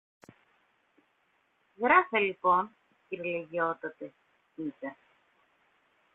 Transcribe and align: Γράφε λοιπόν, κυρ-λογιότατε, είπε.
Γράφε 1.75 2.19
λοιπόν, 2.19 2.71
κυρ-λογιότατε, 3.07 4.13
είπε. 4.55 4.95